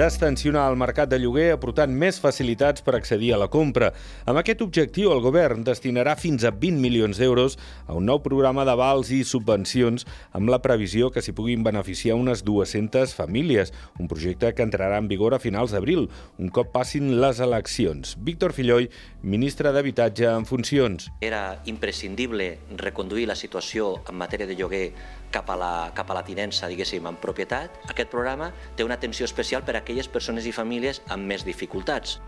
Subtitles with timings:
[0.00, 3.90] d'extensionar el mercat de lloguer aportant més facilitats per accedir a la compra.
[4.24, 8.64] Amb aquest objectiu, el govern destinarà fins a 20 milions d'euros a un nou programa
[8.64, 14.54] d'avals i subvencions amb la previsió que s'hi puguin beneficiar unes 200 famílies, un projecte
[14.56, 16.08] que entrarà en vigor a finals d'abril,
[16.40, 18.16] un cop passin les eleccions.
[18.24, 18.88] Víctor Filloy,
[19.20, 21.10] ministre d'Habitatge en funcions.
[21.20, 24.86] Era imprescindible reconduir la situació en matèria de lloguer
[25.30, 27.78] cap a la, cap a la tinença, diguéssim, en propietat.
[27.90, 32.20] Aquest programa té una atenció especial per a aquelles persones i famílies amb més dificultats.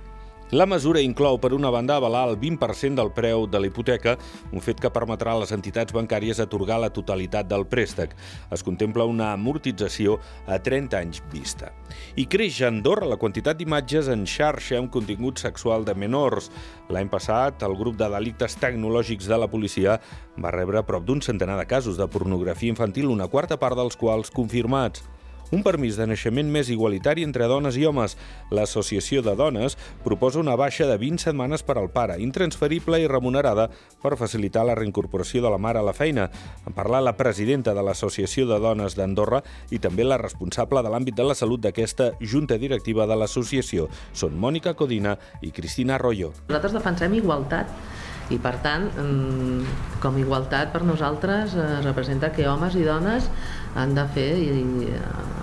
[0.53, 4.19] La mesura inclou, per una banda, avalar el 20% del preu de la hipoteca,
[4.53, 8.13] un fet que permetrà a les entitats bancàries atorgar la totalitat del préstec.
[8.53, 11.71] Es contempla una amortització a 30 anys vista.
[12.21, 16.51] I creix a Andorra la quantitat d'imatges en xarxa amb contingut sexual de menors.
[16.93, 19.97] L'any passat, el grup de delictes tecnològics de la policia
[20.37, 24.29] va rebre prop d'un centenar de casos de pornografia infantil, una quarta part dels quals
[24.29, 25.09] confirmats
[25.53, 28.17] un permís de naixement més igualitari entre dones i homes.
[28.51, 33.69] L'Associació de Dones proposa una baixa de 20 setmanes per al pare, intransferible i remunerada
[34.03, 36.31] per facilitar la reincorporació de la mare a la feina.
[36.67, 41.21] En parla la presidenta de l'Associació de Dones d'Andorra i també la responsable de l'àmbit
[41.21, 43.91] de la salut d'aquesta junta directiva de l'associació.
[44.17, 46.33] Són Mònica Codina i Cristina Arroyo.
[46.49, 47.69] Nosaltres defensem igualtat
[48.33, 53.29] i per tant mm, com igualtat per nosaltres eh, representa que homes i dones
[53.77, 54.63] han de fer i,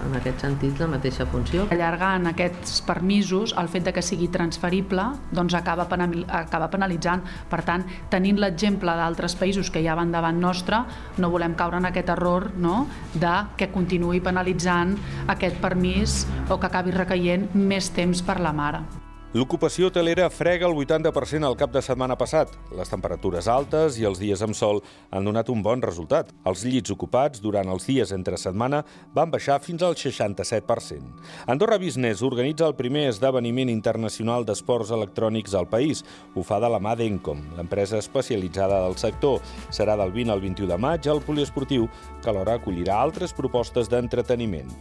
[0.09, 1.67] en aquest sentit la mateixa funció.
[1.73, 7.25] Allargant aquests permisos, el fet de que sigui transferible doncs acaba, acaba penalitzant.
[7.49, 10.83] Per tant, tenint l'exemple d'altres països que ja van davant nostre,
[11.17, 12.87] no volem caure en aquest error no?
[13.13, 14.95] de que continuï penalitzant
[15.27, 19.08] aquest permís o que acabi recaient més temps per la mare.
[19.30, 22.49] L'ocupació hotelera frega el 80% al cap de setmana passat.
[22.73, 24.80] Les temperatures altes i els dies amb sol
[25.13, 26.31] han donat un bon resultat.
[26.49, 28.80] Els llits ocupats durant els dies entre setmana
[29.13, 31.13] van baixar fins al 67%.
[31.45, 36.02] Andorra Business organitza el primer esdeveniment internacional d'esports electrònics al país.
[36.33, 39.45] Ho fa de la mà d'Encom, l'empresa especialitzada del sector.
[39.70, 41.86] Serà del 20 al 21 de maig al poliesportiu,
[42.23, 44.73] que alhora acollirà altres propostes d'entreteniment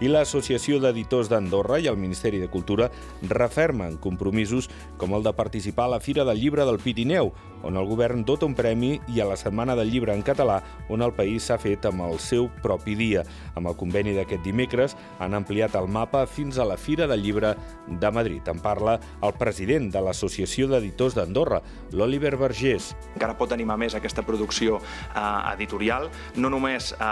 [0.00, 2.90] i l'Associació d'Editors d'Andorra i el Ministeri de Cultura
[3.28, 4.68] refermen compromisos
[5.00, 7.32] com el de participar a la Fira del Llibre del Pirineu,
[7.66, 10.60] on el govern dota un premi, i a la Setmana del Llibre en català,
[10.92, 13.24] on el país s'ha fet amb el seu propi dia.
[13.56, 17.54] Amb el conveni d'aquest dimecres han ampliat el mapa fins a la Fira del Llibre
[17.86, 18.46] de Madrid.
[18.52, 21.62] En parla el president de l'Associació d'Editors d'Andorra,
[21.92, 22.92] l'Oliver Vergés.
[23.14, 27.02] Encara pot animar més aquesta producció eh, editorial, no només eh,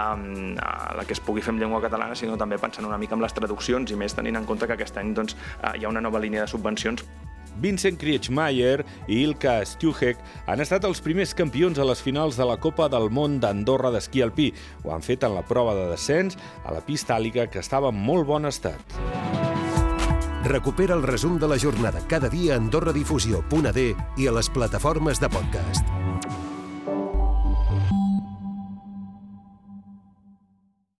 [0.55, 3.23] la que es pugui fer en llengua catalana, sinó també pensar pensant una mica amb
[3.23, 6.01] les traduccions i més tenint en compte que aquest any doncs, eh, hi ha una
[6.01, 7.05] nova línia de subvencions.
[7.55, 10.19] Vincent Kriechmeier i Ilka Stuhek
[10.51, 14.21] han estat els primers campions a les finals de la Copa del Món d'Andorra d'esquí
[14.21, 14.49] alpí.
[14.83, 17.95] Ho han fet en la prova de descens a la pista àlica, que estava en
[17.95, 18.99] molt bon estat.
[20.43, 23.87] Recupera el resum de la jornada cada dia a AndorraDifusió.d
[24.17, 25.87] i a les plataformes de podcast.